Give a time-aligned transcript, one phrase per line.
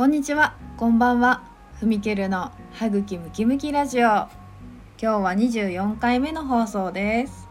[0.00, 1.42] こんにちは、こんばんは。
[1.78, 4.08] ふみけるの歯茎ムキムキラジオ。
[4.08, 4.30] 今
[4.98, 7.46] 日は24回目の放送です。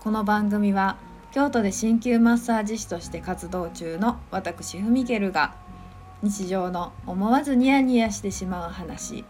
[0.00, 0.96] この番組は
[1.32, 5.54] 京都で鍼灸マッサージ師として活動中の私ふみけるが
[6.22, 9.26] 日常の思わずニヤニヤしてしまう話、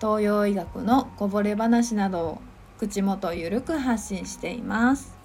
[0.00, 2.42] 東洋医学のこぼれ話などを
[2.78, 5.16] 口元ゆるく発信しています。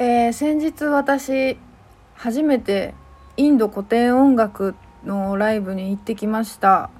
[0.00, 1.56] えー先日私
[2.16, 2.94] 初めて
[3.36, 4.74] インド古典音楽
[5.04, 6.90] のライブに行ってきました。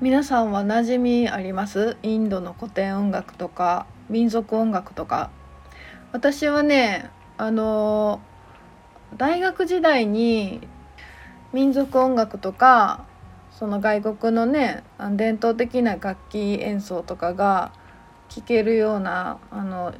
[0.00, 1.96] 皆さんは馴染みあります？
[2.02, 5.30] インドの古典音楽とか民族音楽とか。
[6.12, 8.20] 私はねあの
[9.16, 10.60] 大学時代に
[11.52, 13.04] 民族音楽とか
[13.50, 17.72] その外国のねあの伝統的な楽器演奏とかが
[18.28, 19.94] 聴けるようなあの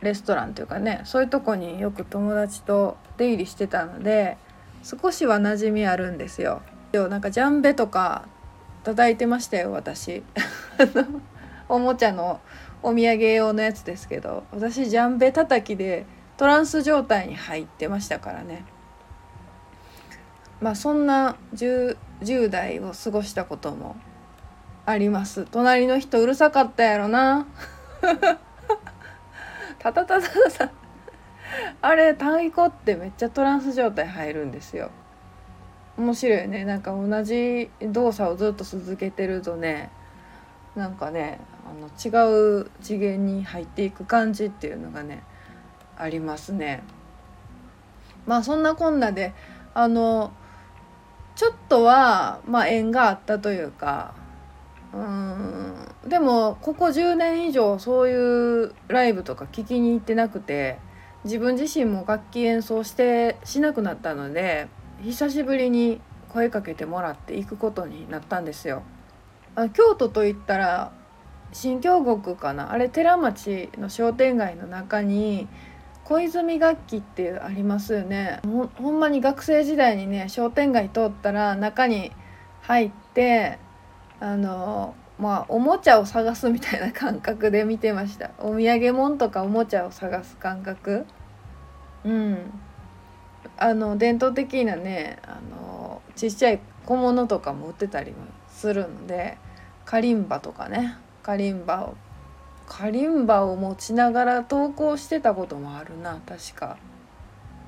[0.00, 4.38] レストランというかねそういうとこによく友達と出入りしてたので
[4.82, 6.62] 少しは馴染みあるんですよ。
[6.92, 8.26] なんかジャンベとか
[8.82, 10.22] 叩いてましたよ私。
[10.78, 11.20] あ の
[11.68, 12.40] おもちゃの
[12.82, 14.44] お土産用のやつですけど。
[14.52, 18.64] 私ジャンベ叩きでトランス状態に入ってましたからね。
[20.60, 23.96] まあそんな 10, 10代を過ごしたことも
[24.86, 25.46] あります。
[25.50, 27.46] 隣の人うるさかったやろな。
[29.78, 30.79] タタタタタタ
[31.82, 34.90] あれ太鼓ってめっちゃトランス状態入るんですよ。
[35.96, 36.64] 面白いね。
[36.64, 39.90] なんか同じ動作をずっと続けてるとね
[40.74, 45.22] なんかねあの違う次元に入っていく感じっていうのがね
[45.96, 46.82] ありますね。
[48.26, 49.32] まあそんなこんなで
[49.74, 50.32] あの
[51.34, 54.14] ちょっとはまあ縁があったというか
[54.92, 55.74] うん
[56.06, 60.78] でもここ10年以上そういうライブとか聞きに行ってなくて
[61.24, 64.68] 自分自身も楽器演奏してしなくなったので
[65.02, 68.82] 久しぶりに声かけてもらって行くことになったんですよ。
[69.54, 70.92] あ京都といったら
[71.52, 72.72] 新京極かな？
[72.72, 75.48] あれ寺町の商店街の中に
[76.04, 82.12] 小泉楽器ってありますよねほほんまに学生時代にね商店街通ったら中に
[82.62, 83.58] 入って
[84.20, 88.30] あのまあおもちゃを探すみたいな感覚で見てました。
[88.38, 91.06] お土産物とかおもちゃを探す感覚。
[92.04, 92.38] うん。
[93.58, 99.36] あの伝統的なねあのちっちゃい小物とかも売ってたりもするので
[99.84, 100.96] カリンバとかね。
[101.22, 101.96] カリンバを
[102.66, 106.78] カリンバを持ちながら投稿してたこともあるな確か。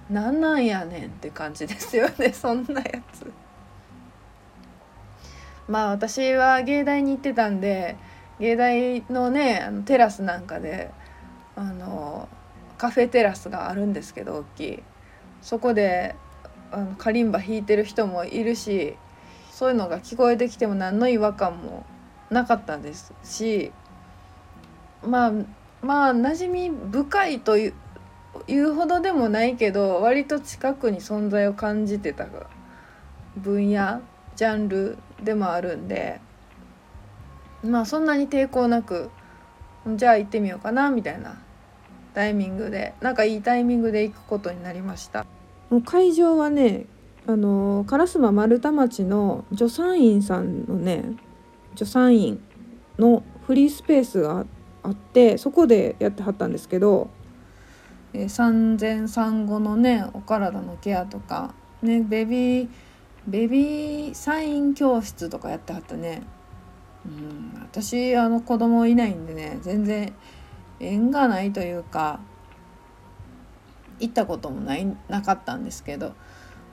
[0.09, 3.31] なんなんやねんって感じですよねそんなやつ。
[5.69, 7.97] まあ私は芸大に行ってたんで
[8.41, 10.91] 芸大のねあのテラスなんかで
[11.57, 12.29] あの
[12.79, 14.83] カフェテラスがあるんですけど大きい。
[15.43, 16.15] そこで
[16.71, 18.97] あのカリンバ弾いてる人もいるし
[19.51, 21.85] そういうのが聞こえてきても何の違和感も
[22.31, 23.73] なかったですし
[25.05, 25.33] まあ
[25.83, 27.75] まあ馴染み深いという
[28.49, 32.27] いうほどでもないけど割と近くに存在を感じてた
[33.37, 34.01] 分野
[34.37, 36.21] ジャンルでもあるんで
[37.65, 39.11] まあそんなに抵抗なく
[39.97, 41.41] じゃあ行ってみようかなみたいな
[42.15, 45.25] タイミングでなんかいいタイミングで行くことになりました。
[45.71, 46.87] もう会場はね
[47.27, 51.05] あの烏丸丸太町の助産院さんのね
[51.75, 52.43] 助産院
[52.99, 54.45] のフリースペースが
[54.83, 57.11] あってそこでやってはったんですけど、
[58.13, 62.69] えー産前産後のねお体のケアとかねベビー
[63.27, 66.23] ベビーサイン教室とかやってはったね。
[67.05, 70.13] うん私あの子供いないんでね全然
[70.79, 72.21] 縁がないというか
[73.99, 76.15] 行ったこともないなかったんですけど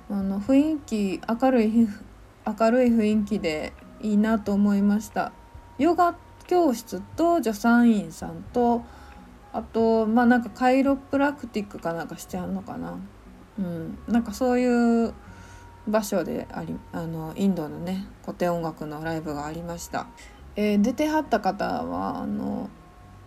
[0.10, 1.88] あの雰囲気明るい
[2.46, 5.32] 明るい雰囲気でいいなと思いました。
[5.78, 6.16] ヨガ
[6.48, 8.84] 教室と助産院さんと
[9.54, 12.98] あとまあなんかカイロプラクティックかなんかしてはんのかな。
[13.58, 15.14] うんなんかそういう
[15.90, 20.08] 場所でありあのインドのね古典音楽のライブがありました、
[20.56, 22.70] えー出てはった方はあの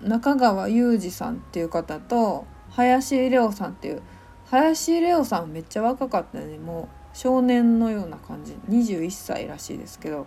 [0.01, 4.03] 中川裕二さんっていう方と林レオさんっていう
[4.47, 6.59] 林レオさんめっちゃ若かったね。
[6.59, 8.53] もう少年のような感じ。
[8.69, 10.27] 21歳らしいですけど。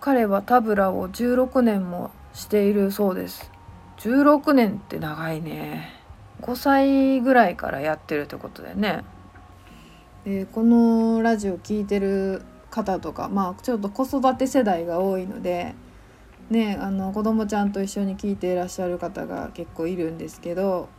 [0.00, 3.50] 彼はタブラを16年もしているそうです。
[3.98, 5.98] 16年って長いね。
[6.42, 9.02] 5歳ぐらいからやってるってことだよね
[10.28, 15.74] でこのラジオ聞いてる方とかまあちょっと子育て世代が多いので
[16.50, 20.90] ねあの子供ちゃんと一緒に聞いていらっしゃる方が結構いるんですけど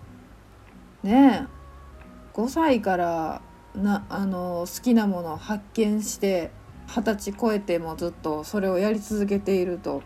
[1.03, 1.45] ね
[2.33, 3.41] 5歳から
[3.75, 6.49] なあの好きなものを発見して
[6.87, 10.01] 二十歳超えてもずっとそれをやり続けていると。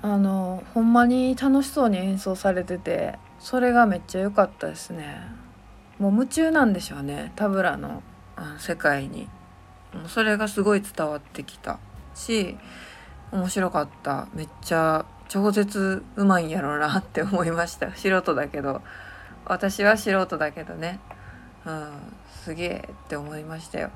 [0.00, 5.16] あのほんまに楽しそうに演奏されててそれがめっちゃ良かったですね。
[5.98, 8.02] もう夢中なんでしょうねタブラの。
[8.58, 9.28] 世界に。
[10.08, 11.78] それがすごい伝わってきた。
[12.14, 12.56] し
[13.32, 14.28] 面白かった。
[14.34, 17.92] めっちゃ超絶うまいんやろうなって思いました。
[17.96, 18.82] 素人だけど。
[19.46, 21.00] 私は素人だけどね。
[21.66, 21.90] うん。
[22.44, 23.90] すげえって思いましたよ。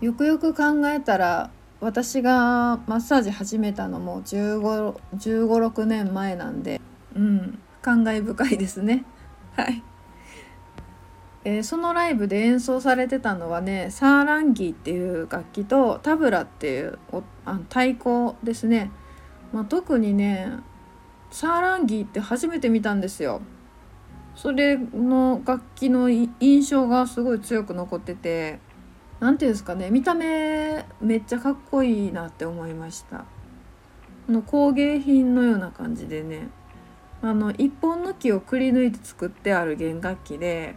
[0.00, 1.50] よくよく考えたら
[1.80, 6.80] 私がマッサージ始めたのも1 5 1 5 6年前なんで。
[7.14, 7.58] うん。
[7.82, 9.04] 感慨深いですね。
[9.56, 9.82] はい、
[11.44, 16.98] えー、そのライブで演奏されてたのはねサーランギーっていう楽器とタブラっていう
[17.44, 18.92] あの太鼓ですね、
[19.52, 20.52] まあ、特にね
[21.30, 23.40] サーランギーって初めて見たんですよ。
[24.34, 28.60] それの楽器の印象がすごい強く残ってて
[29.20, 33.24] 何ていうんですかね見た目めっちゃかっこいいなって思いました。
[34.28, 36.48] の工芸品のような感じでね
[37.20, 40.74] あの一本の木をくり抜いて作ってある弦楽器で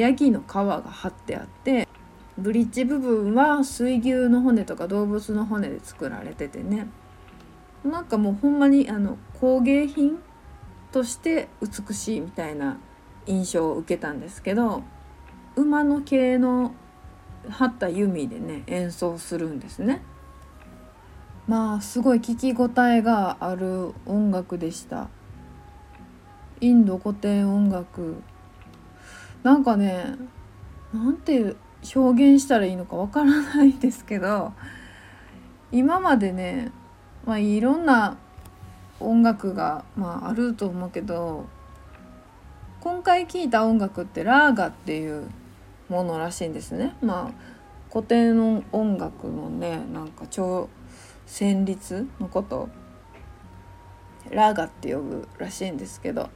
[0.00, 1.86] ヤギの皮が貼ってあって
[2.38, 6.88] ブリッジ部分は水牛の骨とか動物の骨で作られててね
[7.84, 10.18] なんかもうほんまにあの工芸品
[10.90, 12.78] として美しいみたいな
[13.26, 14.82] 印象を受けたんですけど
[15.56, 16.74] 馬の毛の
[17.48, 20.02] 張った弓でね演奏するんですね。
[21.46, 25.08] まあすごい聴き応えがある音楽でした。
[26.60, 28.22] インド古典音楽
[29.42, 30.16] なんかね
[30.92, 31.54] なんて
[31.94, 34.52] 表現したらいいのかわからないですけど
[35.72, 36.72] 今までね、
[37.24, 38.18] まあ、いろんな
[38.98, 41.46] 音楽が、まあ、あると思うけど
[42.80, 45.30] 今回聴いた音楽ってラーガっていう
[45.88, 46.96] ものらしいんですね。
[47.02, 47.60] まあ
[47.92, 50.68] 古典の音楽のねなんか超
[51.26, 52.68] 旋律のこと
[54.30, 56.30] ラーガって呼ぶらしいんですけど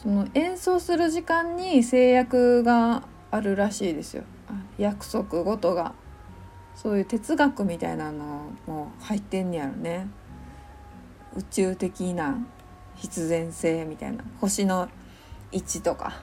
[0.00, 3.02] その演奏する時間に制約が
[3.32, 4.22] あるらしいですよ。
[4.78, 5.92] 約束事が。
[6.76, 10.06] そういう哲学みたいなのも入ってんねやろね。
[11.36, 12.38] 宇宙的な
[12.94, 14.22] 必然性みたいな。
[14.40, 14.88] 星の
[15.50, 16.22] 位置とか。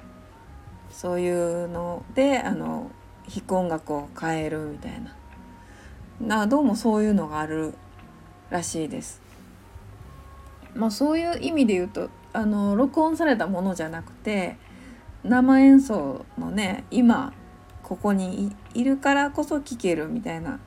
[0.90, 2.90] そういうのであの
[3.28, 4.94] 弾く音楽を変えるみたい
[6.22, 6.38] な。
[6.38, 7.74] などうもそういうのがある
[8.50, 9.22] らしいです。
[10.76, 14.58] まあ、そういう意味で言うとあの録音されたものじゃなくて
[15.24, 17.34] 生演奏のね今
[17.82, 20.60] ここにいるからこそ聴けるみたいな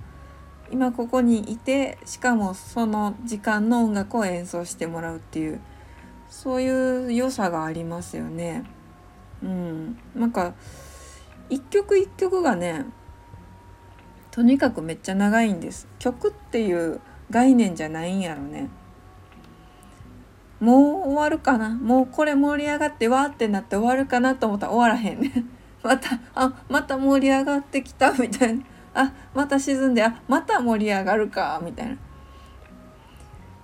[0.70, 5.61] 今ここにいてしかもその時間の音楽を演奏してもらうっていう
[6.29, 8.64] そういう良さがありますよね。
[9.43, 10.55] うん、なんか
[11.49, 12.85] 一曲一曲がね
[14.31, 15.88] とにかくめっちゃ長いんです。
[15.99, 17.00] 曲っていう
[17.31, 18.69] 概念じゃないんやろね。
[20.60, 21.70] もう終わるかな？
[21.70, 25.20] もうこれ盛り上がってわーってなって終わるかなと思ったら終わらへん。
[25.20, 25.44] ね
[25.82, 28.64] またあまた盛り上がってきたみたいな。
[28.94, 31.96] あまた沈んであまた盛り上がるかみたいな。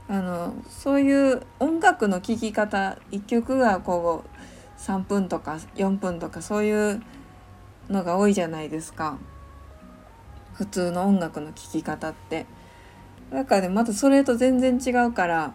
[0.06, 7.02] あのそういう音楽の聴き方一曲がこう3分とか4分とかそういう
[7.88, 9.18] のが多いじゃないですか。
[10.52, 12.46] 普通の音楽の聴き方って。
[13.32, 15.54] だからねまたそれと全然違うから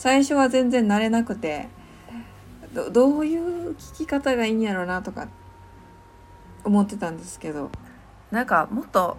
[0.00, 1.68] 最初は全然慣れなくて
[2.90, 5.28] どういう聞き方がいいんやろうなとか
[6.64, 7.70] 思ってたんですけど。
[8.30, 9.16] なんかもっと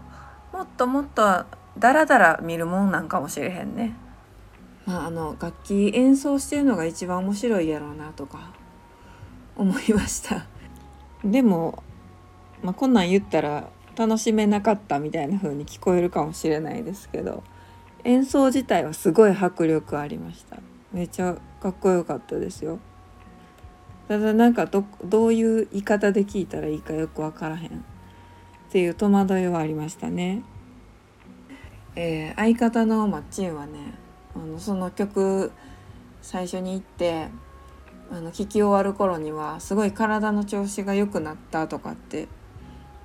[0.54, 1.46] もっともっと
[1.78, 3.94] ダラダラ見るもんなんかもしれへんね。
[4.86, 8.52] まあ、あの楽器演奏してるのが一番面白いやろうなとか
[9.56, 10.46] 思いました。
[11.24, 11.84] でも、
[12.64, 17.44] まあ、こんなん言ったら楽しめなかったみたいな風に聞こえるかもしれないですけど
[18.04, 20.58] 演奏自体はすごい迫力ありました
[20.94, 22.80] めっちゃかっこよかったですよ。
[24.08, 27.70] ただなんかどどういう言い方で聞いたらいいかよく分からへん。
[27.70, 27.74] っ
[28.72, 30.44] ていう戸惑いはありましたね、
[31.98, 33.96] えー、相方のマッチンはね
[34.34, 35.52] あのその曲
[36.22, 37.28] 最初に行って
[38.10, 42.30] あの聴き終わる頃にはすごい体の調子が良くなったとかって、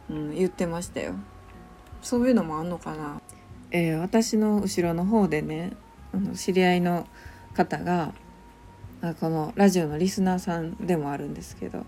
[0.09, 1.15] うん、言ってましたよ。
[2.01, 3.21] そういうのもあんのかな。
[3.73, 5.73] えー、私の後ろの方でね
[6.13, 7.09] あの知り合いの
[7.57, 8.15] 方が
[9.21, 11.85] このラジオのリスナーさんでもあるんですけど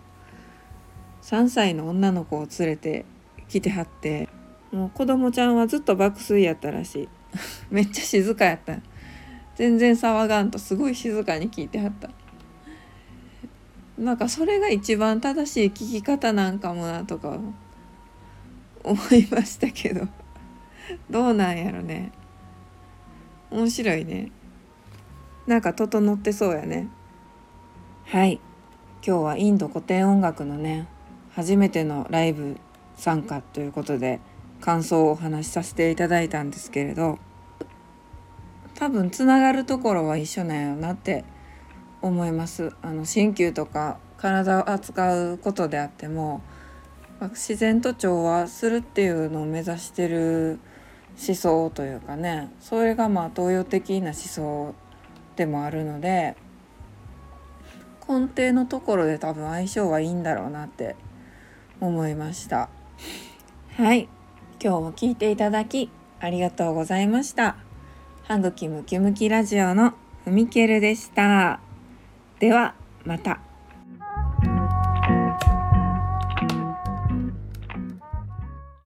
[1.22, 3.04] 3歳の女の子を連れて
[3.48, 4.28] 来てはって
[4.72, 7.08] もう子供ちゃんはずっと爆睡やったらしい。
[7.70, 8.78] めっちゃ静かやった。
[9.54, 12.10] 全然騒がんとすごい静かに聞いてはった。
[13.98, 17.38] なんかそれが一番正しい聞き方なんかもなとか
[18.84, 20.06] 思いましたけど。
[21.10, 22.12] どうなんやろね。
[23.50, 24.30] 面白いね。
[25.48, 26.88] なんか整ってそうやね。
[28.04, 28.38] はい。
[29.06, 30.86] 今日はインド古典音楽のね
[31.30, 32.58] 初めてのライブ
[32.96, 34.20] 参加ということで
[34.60, 37.18] 感想をお話しさせていただいたんですけれど
[38.74, 41.24] 多分つながるところは一緒なんやなって
[42.02, 42.74] 思います。
[42.82, 46.42] あの鍼灸とか体を扱うことであっても
[47.30, 50.60] 自然と調和するっていうのを目指してる
[51.26, 54.74] 思想というかねそれがまあ東洋的な思想
[55.38, 56.36] でもあるので
[58.08, 60.96] 根底のところで多分相性はいいんだろうなって
[61.80, 62.68] 思いました。
[63.76, 64.08] はい。
[64.60, 67.56] 今日も聞いていただきありがとうございました。
[68.24, 71.60] 歯茎ムキムキラジオのふみけるでした。
[72.40, 73.47] ではまた。